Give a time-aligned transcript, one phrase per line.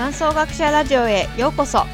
[0.00, 1.84] 南総学者ラジオへようこそ。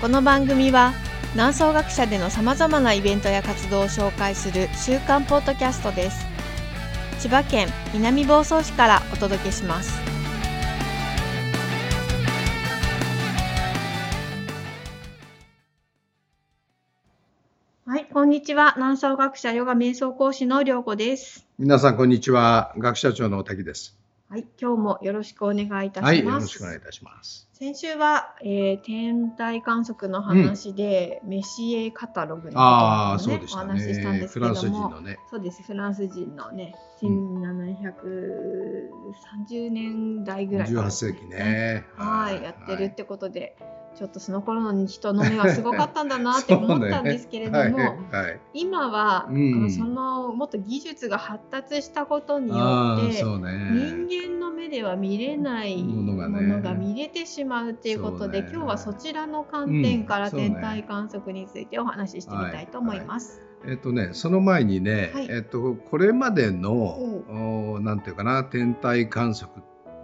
[0.00, 0.94] この番組は
[1.34, 6.24] 南総学者でのさまざまなイベントや活動を紹介する週刊ポッドキャストです。
[7.20, 10.00] 千葉県南房総市からお届けします。
[17.84, 18.72] はいこんにちは。
[18.76, 21.46] 南総学者ヨガ瞑想講師の涼子です。
[21.58, 22.72] 皆さんこんにちは。
[22.78, 23.97] 学者長の滝です
[24.30, 27.47] はい今日もよろしくお願いいたします、はいよろしくお願いいたします。
[27.58, 35.18] 先週は、えー、天体観測の話で、メシエカタログのことああそうでしたお話ししたんねですけどもフランス人のね。
[35.28, 37.42] そうですフランス人のねうん。
[39.48, 41.84] 1730年代ぐらいから18世紀ね。
[41.96, 43.56] はいやってるってことで、
[43.96, 47.76] ちょっとその頃の人の目はすごかったんだなって思ったんですけれども、 はい。
[48.12, 48.40] はい。
[48.54, 49.70] 今は、うん。
[49.72, 54.37] そのもっと技術が発達したことによって人間
[54.68, 58.48] では見れないものが見れてしまうっていうことで、ね。
[58.52, 63.42] 今日はそちらの観点から天体観測についてお話ししてみたいと思います。
[63.66, 65.28] えっとねその前にね、はい。
[65.30, 69.50] えっとこれまでのおなんていうかな天体観測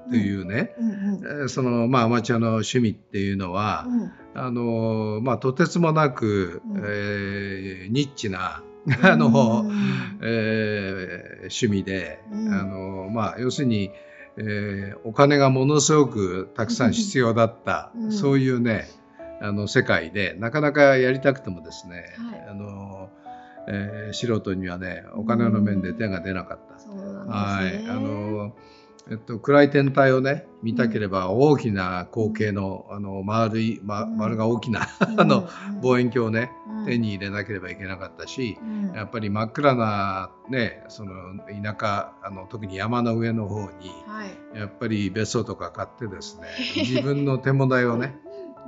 [0.08, 0.94] っていうね、うんうん
[1.42, 4.12] えーそのまあアマチュアの趣味っていうのは、うん。
[4.36, 6.78] あのまあとてつもなく、うん。
[6.78, 8.62] えーニッチな
[9.02, 12.52] あの、うん えー趣味で、うん。
[12.52, 13.90] あのまあ、要するに、
[14.36, 18.88] えーお金がものすごくたくさん必要だった、うんそういうね
[19.40, 23.10] あの世界でなかなかやりたくてもですね、はいあの
[23.68, 26.78] えー素人にはねお金の面で手が出なかった。
[26.78, 27.88] そうなんはい。
[27.88, 28.52] あの
[29.10, 34.16] えっと、暗い天体をね見たければ大きな光景の,、あの丸い、ま、うん。
[34.16, 35.20] 丸が大きな、うん。
[35.20, 36.86] あのうん望遠鏡をねうん。
[36.86, 38.92] 手に入れなければいけなかったし、うん。
[38.94, 41.12] やっぱり真っ暗な、ね、その
[41.62, 44.24] 田舎あの特に山の上の方には
[44.54, 44.58] い。
[44.58, 48.18] やっぱり別荘とか買ってですね 自分の手も代をね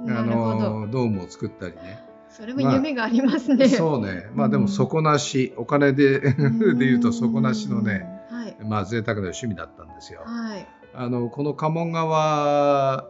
[0.08, 0.22] あ。
[0.22, 2.00] のドームを作ったりね。
[2.28, 3.66] それも夢がありますね。
[3.68, 4.28] そうね。
[4.34, 6.20] まあでも底なしお金で
[6.76, 8.15] で言うと底なしのね。
[8.62, 10.22] まあ贅沢な趣味だったんですよ。
[10.24, 10.66] はい。
[10.98, 13.06] あのこの鴨川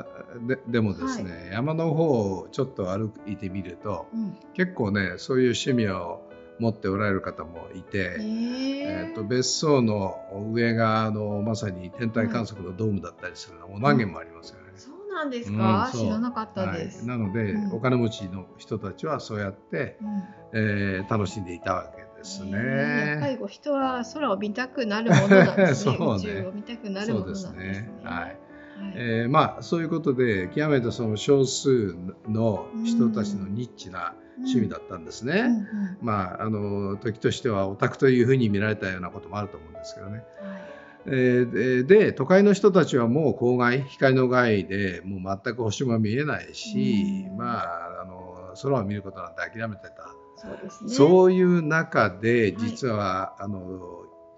[0.00, 0.06] あ
[0.46, 2.04] ででもですね、山の方
[2.40, 4.36] をちょっと歩いてみるとうん。
[4.54, 6.22] 結構ねそういう趣味を
[6.58, 10.16] 持っておられる方もいて、ええー、と別荘の
[10.52, 14.72] 上があのまさに天体観測のドームだったりするのも何軒もありますよね。
[14.76, 16.98] そうなんですか、うん知らなかったです。
[16.98, 20.22] はい、なので、うんお金持ちの人たちはそうやって、うん
[20.54, 22.50] えー楽しんでいたわけですね。
[22.54, 25.96] えーやっぱりこう人は空を見たくなるものなんですね。
[25.98, 27.58] そうね宇宙を見たくなるものなんですね。
[27.58, 28.38] ですねはいはい
[28.94, 31.96] えーまあそういうことで極めてその少数
[32.28, 35.40] の人たちのニッチな趣味だったんですね。
[35.40, 40.12] うんうんまああの時としてはオタクというふうに見られたようなこともあると思うんですけどね。
[40.12, 40.24] はい
[41.06, 50.90] えーでで都会の人たちはもう郊外光の害でもう全く星も見えないし、うんまああの空を見ることなんて諦めてた、そうですね。
[50.90, 53.60] そういう中ではい実は、あの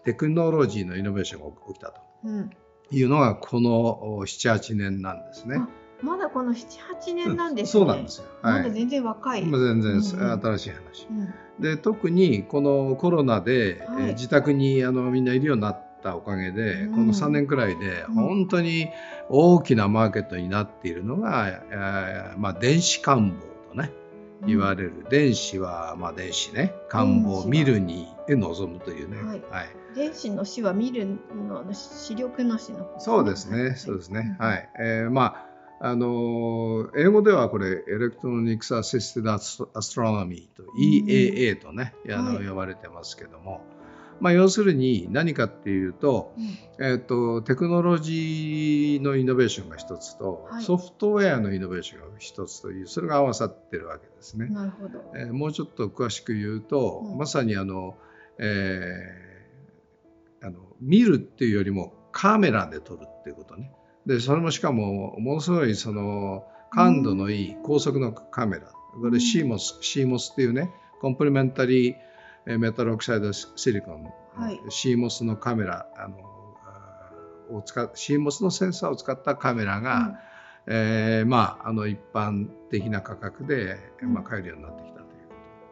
[0.04, 2.50] テクノロジーのイノベーションが起きたとうん。
[2.92, 5.56] いうのがこの78年なんですね。
[5.58, 5.68] あ
[6.02, 6.56] まだこの7、
[7.02, 7.80] 8年なんですね。
[7.80, 8.26] そうなんですよ。
[8.42, 8.62] はい。
[8.62, 9.44] まだ全然若い。
[9.44, 11.06] まあ全然うんうん新しい話。
[11.10, 18.88] うんで特にこのコロナで、はいえー自宅にあのみんないるようになったおかげで、うんこの3年くらいでうん本当に
[19.28, 23.92] 大きなマーケットになっているのが、えーまあ、電子官房とね
[24.46, 26.74] 言われる、電子はまあ電子ね。
[26.88, 29.42] 官房見るに臨むというね、はい。
[29.50, 31.18] はい、電子の死は見る
[31.48, 33.76] のの視力の死の方そうですね、はい。
[33.76, 34.36] そうですね。
[34.38, 34.68] うんはい。
[34.78, 35.46] えーま
[35.80, 43.64] あ、あのー英語ではこれ、 Electronics Assisted Astronomy と、EAA とね、あのはい呼ばれてますけども、
[44.20, 46.86] まあ、要するに何かっていうと、うん。
[46.86, 50.64] えっ、と、テクノロジーのイノベーションが一つと、はい。
[50.64, 54.46] ソフトウェアのイノベーションが一つという、それが合わさってるわけですね。
[54.46, 55.00] なるほど。
[55.14, 57.18] えーもうちょっと詳しく言うと、うん。
[57.18, 57.96] まさにあの、
[58.38, 59.30] えー
[60.42, 63.72] あの見るっていうよりもカメラで撮るっていうことね。
[64.06, 68.72] でそれもしかもものすごいその感度のいい高速のカメラ。
[69.00, 71.96] これ CMOS, CMOS っていうねコンプリメンタリー
[72.58, 74.04] メタルオクサイドシリコン、
[74.34, 76.16] はい CMOS のカメラあの
[77.56, 80.20] を使っ CMOS のセンサーを使ったカメラが、
[80.66, 85.28] えーまあ、あの一般的な価格で、うんまあ、買えるようになってきたという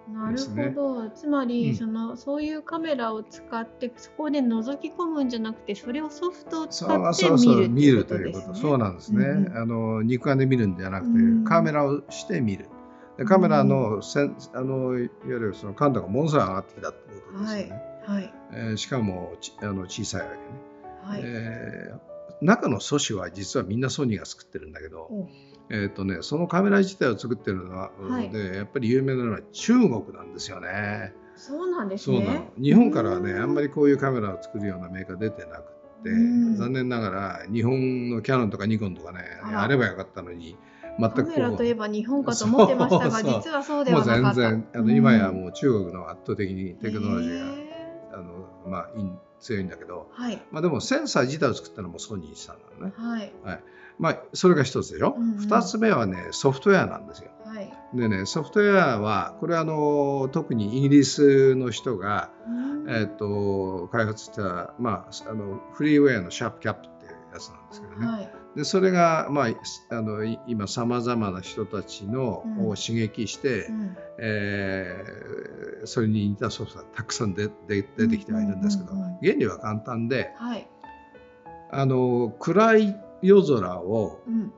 [0.07, 1.11] こなるですねほど。
[1.11, 6.73] つまり、うんそのそういうカメラを使ってそこで覗き込むんじゃなくてそれをソフトをと。
[6.73, 8.55] 使ってそうそう見見るるっていうということ。
[8.55, 9.25] そうなんですね。
[9.25, 12.67] うんうんあの肉眼で見るんじゃなくて、うんカメラをして見る。
[13.19, 16.99] でカメラのせんあのいわゆるその感度がものすごい上がってきたって
[17.33, 17.83] ことですよね。
[18.07, 18.35] はい。
[18.53, 20.43] えーしかもちあの小さいわけね。
[21.03, 21.21] はい。
[21.25, 22.09] えー
[22.41, 25.29] 中の素子は実はみんなソニーが作ってるんだけど、お
[25.71, 31.13] えーとね、そのカメラ自体を作ってるのは、はいでやっぱり有名なのは中国なんですよね。
[31.35, 32.51] そうなんですそうなのね。
[32.61, 35.63] 日本からはねうんあんまりこういうカメラを作るようなメーカー出てなく
[36.01, 40.57] ってうん残念ながら日本のキヤノンとかニコンとかねあればよかったのに
[40.99, 44.41] 全くカこメラといえば日本かと思ってましたが、実はそうでもう全はなかった。
[44.41, 49.11] 然あの今やもう中国の圧倒的にテクノロジーへがあの、まあ、いい
[49.41, 50.43] 強いんだけど、ーはい。
[50.51, 53.33] まあ、でもセンサー自体を作ったのもソニーさんなのね、はい。
[53.99, 55.39] まあ、それが一つでしょ、うんうん。
[55.39, 57.31] 二つ目はねソフトウェアなんですよ。
[57.45, 57.73] はい。
[57.95, 62.69] でねソフトウェアはこれはあの特にイギリスの人がうん。
[62.91, 69.49] えっと開発した、まあ、あのフリーウェアのシャープキャップっていうやつなんですけどね、はいでそれが、まあ、
[69.91, 72.69] あのい今さまざまな人たちの、うん。
[72.69, 73.97] を刺激して、うん。
[74.21, 80.69] えーそれに似たソフトがたくさん出出出てきてはいるんですけど、原理は簡単ではい。
[81.71, 84.53] あの暗い夜空をうん。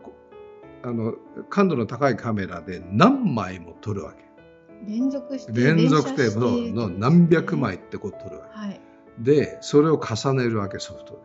[0.83, 1.13] あの
[1.51, 4.25] 感度の高いカメラで何枚も撮るわけ。
[4.87, 8.59] 連続して連続テープの何百枚ってこう撮るわけ。
[8.59, 8.81] はい。
[9.19, 11.19] でそれを重ねるわけソフトで。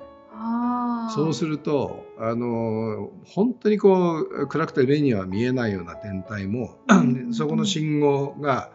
[1.09, 8.71] そうするとあの本当にこう暗くて目には見えないような天体も、うんそこの信号が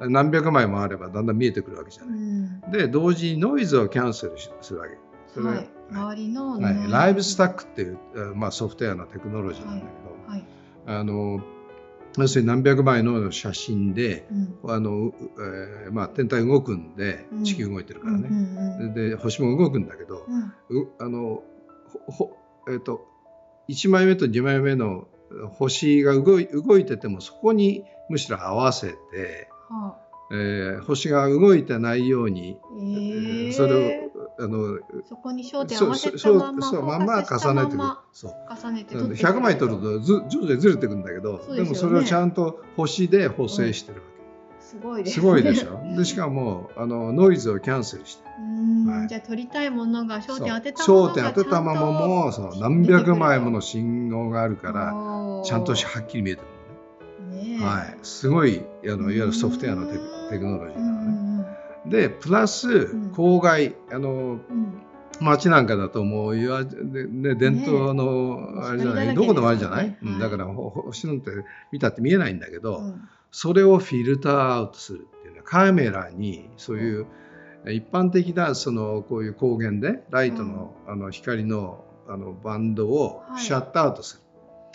[0.00, 2.18] 何百枚もあればだんだん見えてくるわけじゃうない。
[2.18, 2.60] ん。
[2.72, 4.96] で同時にノイズをキャンセルしするわけ。
[5.34, 5.68] それはい。
[5.90, 7.64] 周りのはいライブスタック。
[7.66, 9.92] クっていう、えーまあ、ソフトウェアのテクノロジーなんだけ
[10.26, 10.44] ど、はい。
[10.86, 11.40] あの
[12.18, 14.26] 要するに何百枚の写真で
[14.64, 14.70] うん。
[14.70, 21.42] あの、うえーまあ、天体動くんでうん地球動いてるからね、うんうんうんで星も動くんだけど、うんうあの
[22.68, 23.06] えっ、と
[23.68, 25.06] 1枚目と2枚目の
[25.52, 29.96] 星が動い動いててもそこにむしろ合わせて、は
[30.32, 32.66] えー星が動いてないように、あ。
[32.82, 33.52] ええ。
[33.52, 44.09] それをあのそこに焦点を合わせたままそうまんま重ねてくるそう重ねて撮って100枚取るとず徐々にずれてくんだけどでねでもそれをちゃんと星で補正してるわ
[44.70, 45.80] すごいけ、ですすごいでしょ？
[45.98, 48.24] でしかもあのノイズをキャンセルして。
[48.88, 49.08] はい。
[49.08, 52.50] じゃあ撮りたいものが焦点当てたものが焦点当てたままもそう。
[52.60, 56.44] 何百枚もの信号があるからちゃんとしはっきり見えてく
[57.22, 57.42] るのね。
[57.42, 60.00] ねえはい、すごいあのいわゆるソフトウェアのテク
[60.30, 61.44] テクノロジーうなのね。
[61.86, 63.10] んでプラスん。
[63.12, 64.18] 郊外あのうん。
[64.20, 64.40] うん
[65.20, 71.30] 街なんかだともういわで、ね、伝統のあれじゃない、光だらけどこでもあるじゃない、ですからねうんだからほ星なんて
[71.72, 77.06] 見たって見えないんだけど、うんそれをフィルターアウトするっていうのはカメラにそういう
[77.66, 83.42] 一般的なそのこういう光源でライトの,、あの光のあのバンドをはい。
[83.42, 84.20] シャットアウトす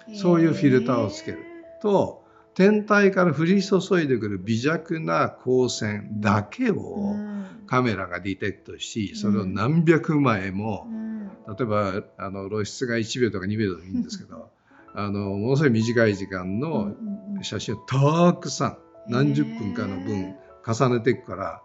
[0.08, 0.16] る。
[0.16, 1.40] そういうフィルターをつける
[1.82, 2.24] と
[2.54, 7.46] 天体から降り注いでくる微弱な光線だけをうん。
[7.68, 9.18] カメラが detect しうん。
[9.18, 11.28] それを何百枚もうん。
[11.48, 14.50] 例えばあの露出が1秒とか2秒でもいいんですけど
[14.96, 16.94] あのものすごい短い時間の
[17.42, 18.78] 写真をたくさん
[19.08, 21.62] 何十分かの分重ねていくから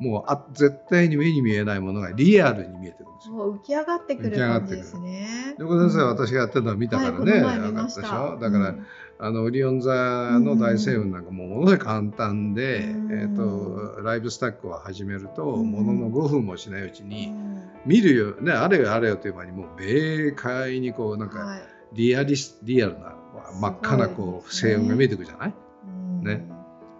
[0.00, 3.54] もうあ絶対に目に見えないものがリアルに見えてるんですよ。
[3.54, 5.54] 浮き上がってくる感じですね。
[5.58, 8.38] 横田先生は私がやってるのを見たからね、はい分かったでしょ？
[8.40, 8.86] だから、うん。
[9.20, 9.92] あのオリオン座
[10.40, 13.12] の大星雲なんかもものすごい簡単で、うん。
[13.12, 15.70] えー、とライブスタックを始めると、うん。
[15.70, 17.62] ものの5分もしないうちうに、ん。
[17.86, 21.60] 見るよねあれよあれよという間にもう明快にこうなんかはい
[21.94, 23.14] リアリスリアルな
[23.60, 26.24] 真っ赤なこうすごいですね星雲が見えてくるじゃない、うん。
[26.24, 26.44] ね。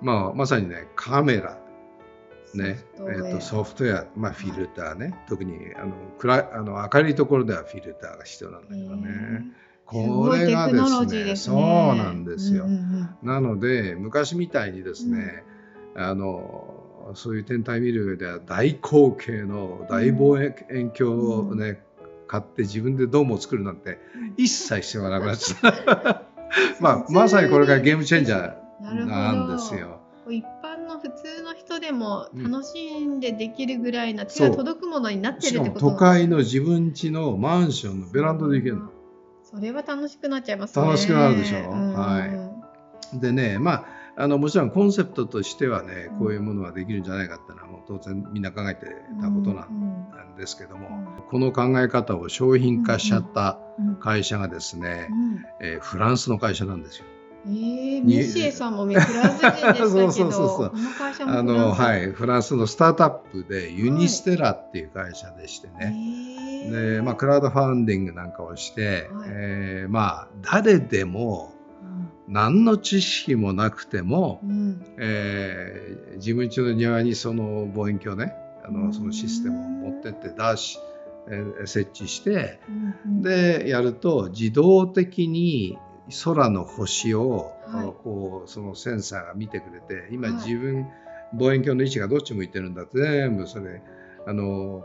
[0.01, 1.59] まあ、まさにねカメラ。
[2.55, 2.85] ね。
[2.97, 9.47] ソフえー、とソフトウェア、まあ、フィルターね、特にあの暗いあの明るいところではフィルターが必要なんだけどね。
[9.87, 12.65] これがですねジーですそうねなんですよ。
[12.65, 15.45] うんうんなので昔みたいにですね、
[15.95, 20.55] あのそういう天体見る上では大口径の大望遠
[20.91, 21.83] 鏡をね、
[22.33, 24.35] 買って自分でドームを作るなんてうん。
[24.39, 26.23] 一切必要がなくなっちゃった。
[26.81, 30.01] まあまさにこれがゲームチェンジャーなんですよ。
[30.31, 32.51] 一般の普通の人でもうん。
[32.51, 38.89] 楽しんでできるぐらいな手が届くものになってるってこと都会の自分家のマンションのベランダで行けるの。
[39.43, 40.87] それは楽しくなっちゃいますね。
[40.87, 41.71] 楽しくなるでしょ。
[41.71, 41.93] うん。
[41.93, 42.25] は
[43.15, 43.21] い。
[43.21, 43.85] でねまあ
[44.17, 46.19] あのもちろんコンセプトとしてはねうん。
[46.19, 48.87] こういうものができるんじゃないかっていうのはもう当然みんな考えて
[49.21, 50.02] たことなんう
[50.37, 51.25] ですけども、うん。
[51.31, 55.45] この考え方を商品化しちゃったうん会社がですね、うん。
[55.61, 57.05] えーフランスの会社なんですよ。
[57.45, 60.73] えー、にミシエさんもフランス人でしたけど そうそうそうそう。
[61.27, 69.29] あのはい、フランスのスタートアップでユニステラっていう会社でしてね、えーでまあ、クラウドファンディングなんかをして、はい。
[69.29, 71.53] えーまあ、誰でも
[72.29, 74.51] 何の知識もなくても、うん。
[74.51, 78.35] うんえー自分家の庭にその望遠鏡ね
[78.65, 80.79] あうんのそのシステムを持ってって出し
[81.29, 82.61] えー設置して
[83.07, 85.79] でやると自動的に
[86.25, 87.87] 空の星を、はい。
[88.03, 90.37] こうそのセンサーが見てくれて今はい。
[90.37, 90.87] 自分、
[91.35, 93.81] 望遠鏡の位置がどっち向いてるんだって全部それ
[94.27, 94.85] あの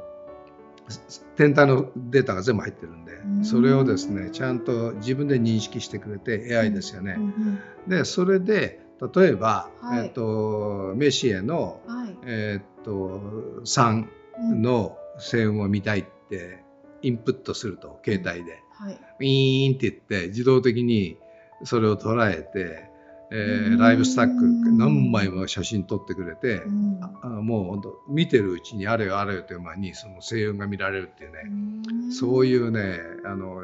[0.87, 3.43] す天体のデータが全部入ってるんでん。
[3.43, 7.15] それをですねちゃんと自分で認識してくれて AI ですよね。
[7.17, 7.59] うん。
[7.87, 10.05] でそれで例えば、はい。
[10.05, 12.17] えっとメシエの、うんはい。
[12.25, 13.21] えっと
[13.63, 14.05] 3
[14.51, 14.61] うん。
[14.61, 16.63] の星雲を見たいって
[17.01, 18.61] インプットすると携帯で。
[18.73, 18.93] はい。
[18.93, 21.17] ウィーンって言って自動的に
[21.63, 22.89] それを捉えて、
[23.31, 23.77] えーうん。
[23.77, 26.99] ライブスタック何枚も写真撮ってくれて、うん。
[27.21, 33.61] あもう見てるうちにあれよあれよという間にその星雲が見られるっていうね、そういうねあの、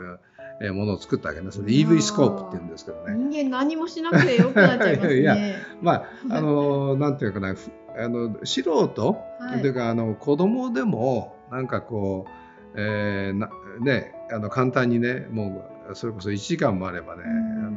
[0.62, 3.16] えーものを作ったわけねそれ EV スコープって言うんですけどね。
[3.16, 5.20] 人間何もしなくてよくなっちゃいますね。
[5.22, 5.36] いや
[5.82, 9.62] まああのなんていうかなふあの素人、はい。
[9.62, 12.32] というかあの子供でもなんかこう、
[12.76, 13.50] えーな
[13.82, 17.68] ねあの簡単にねもうそれこそ1時間もあればね、うん。
[17.68, 17.70] あ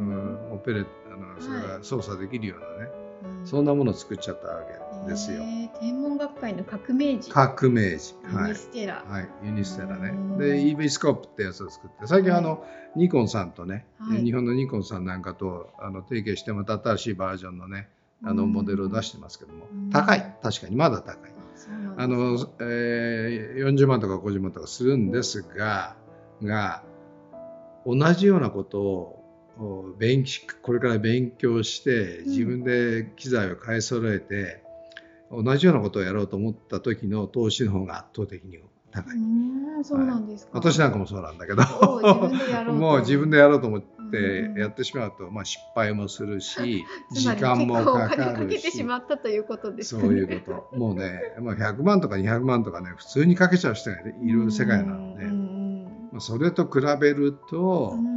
[0.50, 2.90] のオペレあのそれが操作できるようなね、
[3.40, 3.47] うん。
[3.47, 5.42] そんなものを作っちゃったわけですよ。
[5.80, 7.30] 天文学会の革命児。
[7.30, 8.48] 革命児、はい。
[8.48, 9.04] ユニステラ。
[9.06, 10.08] はい、ユニステラね。
[10.10, 10.38] うん。
[10.38, 12.64] で EV スコープってやつを作って最近あの、
[12.96, 14.25] ニコンさんとね、はい。
[14.25, 17.88] 日本のニコンさんなんかとあの提携してまた新しいバージョンのね
[18.25, 18.52] あのうん。
[18.52, 19.90] モデルを出してますけども、うん。
[19.90, 20.36] 高い。
[20.42, 21.32] 確かにまだ高い。
[21.98, 25.96] あの、えー40万とか50万とかするんですが
[26.42, 26.82] が
[27.86, 29.22] 同じようなことを
[29.58, 30.25] お勉
[30.60, 32.28] これから勉強してうん。
[32.28, 34.62] 自分で機材を買い揃えて、
[35.30, 38.59] 同じようなことをやろうと思った時の投資の方が圧倒的に
[38.92, 39.16] 高い。
[39.16, 40.52] うーん、そうなんですか。
[40.54, 41.62] 私なんかもそうなんだけど
[42.73, 50.12] もう自分でやろうと思っうんてやってしまうと、まあ、失敗もするし 時間もかかかるししまったということですそう。
[50.12, 50.78] いうこと。
[50.78, 58.16] もうね、まあ、100万とか200万とかね、普通にかけちゃう人がいる世界なので、まあ、それと比べると、うん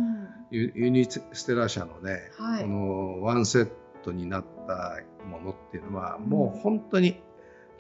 [0.51, 3.72] ユユニステラ社のね、はいこのワンセット
[4.12, 7.22] になったものっていうのは、もう本当に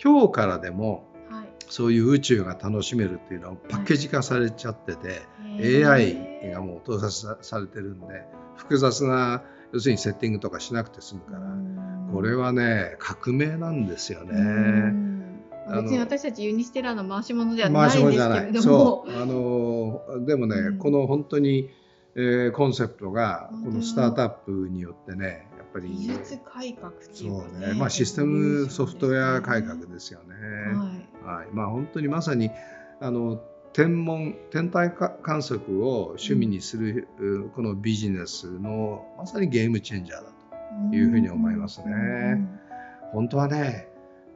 [0.01, 1.47] 今日からでもはい。
[1.67, 5.21] そういう宇宙が楽しめるっていうのはパッケージ化されちゃってて、
[5.59, 5.89] へー。
[6.47, 8.23] AI がもう搭載されてるんで、
[8.55, 12.09] 複雑な、要するにセッティングとかしなくて済むから、うん。
[12.11, 15.09] これはね、革命なんですよね。
[15.71, 18.45] 別に私たちユニステラの回し物ではないんですけない。
[18.47, 18.61] れども。
[18.61, 19.11] そう。
[19.21, 20.77] あのでもね、うん。
[20.79, 21.69] この本当に、
[22.15, 25.89] えーコンセプトがこのスタートアップによってね、ぱり。
[25.89, 30.35] 技術改革っていそうかうね、まあシステムソフトウェア改革ですよね。
[31.25, 31.37] はい。
[31.39, 32.49] はい、まあ本当にまさに
[32.99, 33.41] あの
[33.73, 40.39] 天文天体か観測を趣味にする、うこのビジネスのまさにゲームチェンジャーだと。
[40.91, 41.85] いうふうに思いますね。
[41.87, 42.59] うん。
[43.11, 43.87] 本当はね、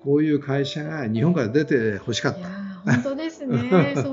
[0.04, 2.92] こういう会社が日本から出て欲しかっいやた。
[2.92, 3.94] ー本当ですね。
[3.96, 4.02] そ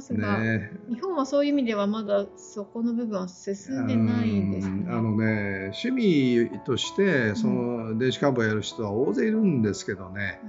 [0.00, 0.70] ますが、ね。
[0.88, 4.84] 日本はそういう意味ではまだそこの部分は進んでないんですね。
[4.86, 4.92] うん。
[4.92, 10.40] あのね趣味としてその電子カーボをやる人は大勢いるんですけどね、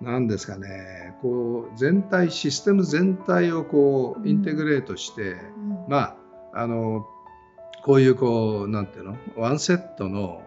[0.00, 1.14] なんですかね。
[1.22, 5.86] こう全体システム全体をこうインテグレートして、うん。
[5.88, 6.16] まあ
[6.54, 7.06] あの
[7.84, 9.16] こういうこうなんていうの？
[9.36, 10.42] ワンセットの、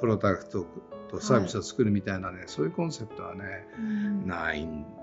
[0.00, 0.66] プロダクト
[1.08, 3.44] とサービスを作るみたいなね、そういうコンセプトはね
[3.78, 4.26] うん。
[4.26, 4.99] ないんです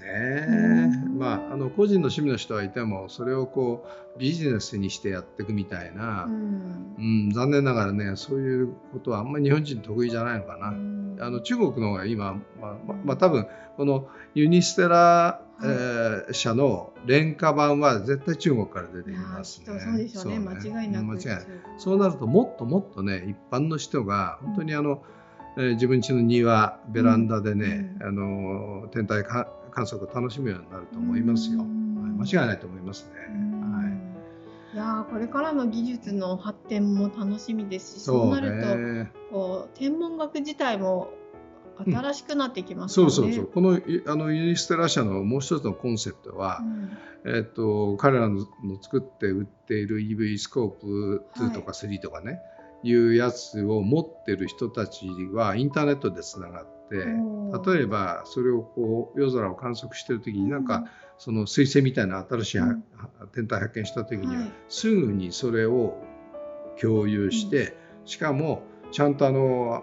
[0.00, 0.46] ね。
[1.06, 1.18] うん。
[1.18, 10.74] まあ、あの個人の趣味の人はいてもそれをこうビジネスにしてやっていくみたいな、ううんん残念ながらねそういうことはあんまり日本人得意じゃないのかな。
[11.20, 13.46] あの中国の方が今、まあままあ、多分
[13.76, 19.80] このユニステラ、えー社の廉価版は絶対中国から出てきますね。
[19.80, 20.38] そうでしょうね。
[20.38, 21.04] 間違いなく。
[21.06, 21.46] 間違いない。
[21.78, 25.02] そうなるともっともっとね一般の人が本当にあの、
[25.56, 28.06] えー自分家の庭ベランダでね、うん。
[28.06, 31.60] あの天体か観測を楽しむようになると思いますよ。
[31.60, 33.12] うんはい間違いないと思いますね。
[33.30, 33.98] うんはい
[34.74, 39.12] いやーこれからの技術の発展も楽しみですしそうなるとね。
[39.30, 41.10] こう天文学自体も
[41.86, 43.12] 新しくなってきますよね。
[43.12, 43.46] そうそうそう。
[43.46, 52.40] このいあのユニステラ社のもう一つのコンセプトは、うんえっと彼らのの作って売っている EV スコープ2とか3とかね、
[52.82, 60.84] い、うやつを持ってる人たちはインターネットでつながって、おー例えばそれをこう夜空を観測してる時になんか、
[61.16, 62.84] その彗星みたいな新しいは、うん。
[63.32, 64.52] 天体発見した時には、はい。
[64.68, 65.96] すぐにそれを
[66.80, 69.82] 共有して、しかもちゃんとあの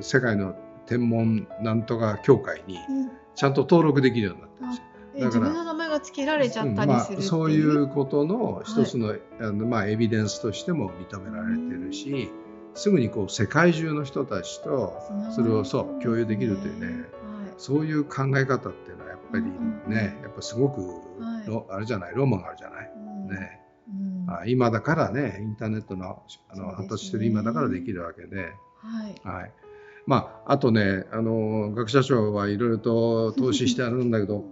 [0.00, 0.54] 世界の
[0.86, 3.10] 天文なんとか協会にうん。
[3.34, 4.84] ちゃんと登録できるようになってるんですよ。
[5.14, 12.30] えだから自分の名前が付けられちゃったりするっていう、まあ、そういうことの一つの,、あのまあ、エビデンスとしても認められてるし、
[12.74, 14.94] すぐにこう世界中の人たちと
[15.34, 17.04] それをそう共有できるというねはい。
[17.58, 19.44] そういう考え方っていうのはやっぱぱり
[19.86, 20.90] ね、やっぱすごく、は
[21.46, 22.90] い、あれじゃないロマンがあるじゃない？
[23.28, 23.60] ね。
[24.26, 28.52] あ今だからねインターネットのあの、発達してる今だからできるわけで。
[28.78, 29.52] はい、はい。
[30.06, 34.44] まあ、あとねあの学者長はいろいろと投資してあるんだけど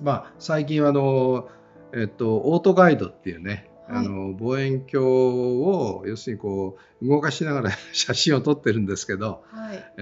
[0.00, 1.50] まあ最近はあの、
[1.92, 9.92] えっと、オートガイドっていうね、はい、あの望遠鏡を要するにこう動かしながら 写真を撮ってるんですけど、はい。
[9.96, 10.00] え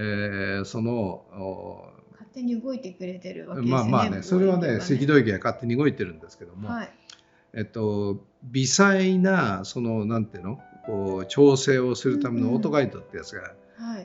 [0.61, 3.77] ー、その勝手に動いてくれてるわけですね。
[3.77, 6.89] まあまあねそれはね赤道域が勝手に動いてるんですけども、はい、
[7.53, 13.53] えっと、微細なそのなんていうのこう調整をするためのオートガイドってやつが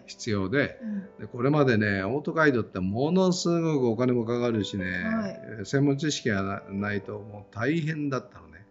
[0.06, 5.28] 必要でうん、でこれまでねオートガイドってものすごくお金もかかるしね、は
[5.62, 8.66] い、専門知識がないともう大変だったのね。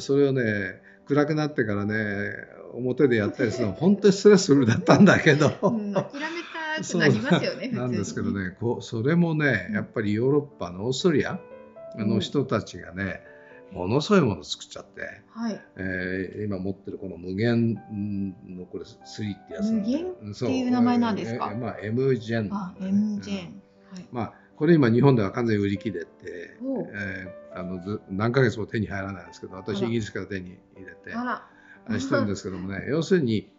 [0.00, 1.94] それをね暗くなってからね
[2.72, 6.02] 表でやったりするのは 本当にストレスフルだったんだけど、うん、諦め
[6.82, 11.38] たくなりますよね なんですけどねこうそれもねやっぱりヨーロッパのオーストリア
[11.96, 13.20] の人たちがね、
[13.74, 15.60] ものすごいものを作っちゃって、はい。
[15.76, 26.08] えー、今持ってるこの無限のこれ3ってやつ無限っていう名前なんですか、えー、まあ M ジェン、あ M ジェン、はい、まあこれ今日本では完全に売り切れて、
[26.94, 31.10] えー、あの何ヶ月も手に入らないんですけど私イギリスから手に入れて
[32.00, 33.50] してるんですけどもね 要するに、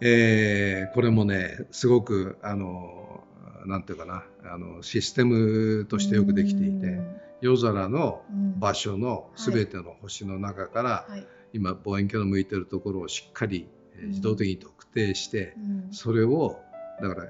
[0.00, 3.24] えー、これもねすごくあの
[3.66, 7.26] なんていうかなあのシステムとしてよくできていて。
[7.40, 8.22] 夜空の
[8.58, 11.06] 場所の全ての星の中から、
[11.52, 13.68] 今望遠鏡の向いてるところをしっかり
[14.04, 15.54] 自動的に特定して、
[15.90, 16.58] それを
[17.00, 17.26] だから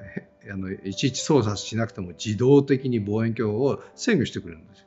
[0.50, 4.86] あのいちいち操作しなくても自動的に望遠鏡を制御してくれるんですよ。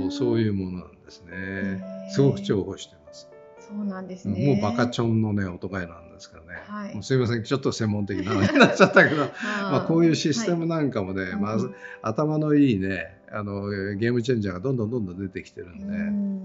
[0.00, 1.82] そうそういうものなんですね。
[2.10, 3.28] すごく重宝してます。
[3.58, 4.46] そうなんですね。
[4.46, 6.60] もうバカチョンのね音がなんですからね。
[6.66, 9.26] はい、もうすみませんちょっと専門的な話になっちゃったけど、
[9.62, 11.70] まあこういうシステムなんかもね、はい、まず
[12.02, 15.86] 頭のいいねあのゲームチェンジャーがどんどんどんどん出てきてるんで。
[15.86, 16.39] ん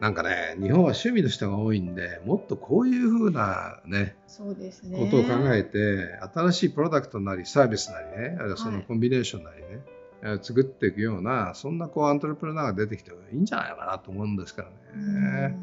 [0.00, 4.98] なんかね日本は趣味の人が多いんでもっとこういうふうなねそうですね。
[4.98, 9.82] ことを考えて新しいプロダクトなりサービスなりねあるいはそのコンビネーションなりね、
[10.22, 15.54] はい、作っていくようなそんなこうアントレプレナーが出てきていいんじゃないかなと思うんですからね。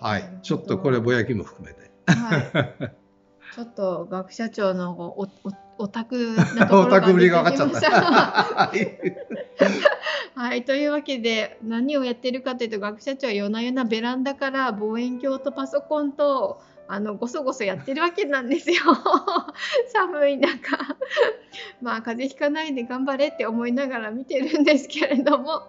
[0.00, 0.38] はい。
[0.42, 1.90] ちょっとこれぼやきも含めて。
[2.06, 2.94] はい。
[3.54, 5.28] ちょっと学者長のおお
[5.78, 8.70] オタクなところ が出てきました。
[10.40, 18.76] はい、というわけで何をやってるかというと学者長は夜な夜なベランダから望遠鏡とパソコンとあのごそごそやってるわけなんですよ。
[19.92, 20.78] 寒い中。
[21.82, 25.60] まあ風邪ひかないで頑張れって思いながら見てるんですけれども。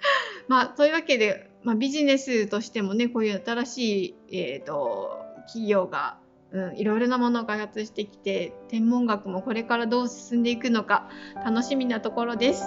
[0.48, 6.16] まあというわけで、まあ、ビジネスとしてもねこういう新しい、えーと企業が
[6.50, 11.10] うん、いろいろなものを開発してきて天文学もこれからどう進んでいくのか
[11.44, 12.62] 楽しみなところです。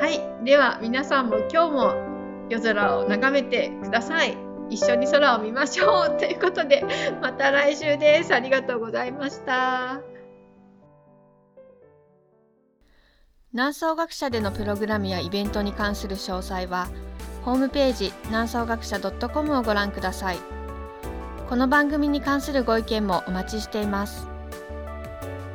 [0.00, 4.36] はいでは皆さんも今日も夜空を眺めてください。
[4.70, 6.84] 一緒に空を見ましょうということで
[7.20, 8.34] また来週です。
[8.34, 10.00] ありがとうございました。
[13.52, 16.88] 南総学者でのプログラムやイベントに関する詳細は
[17.44, 20.38] ホームページ南総学者 .com をご覧ください。
[21.50, 24.28] この番組に関するご意見もお待ちしています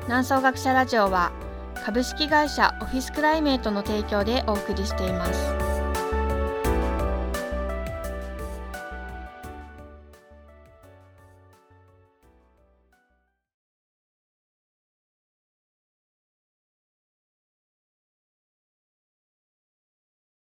[0.03, 1.31] 南総学者ラジオは
[1.85, 5.54] 株式会社オフィスクライメートの提供でお送りしています。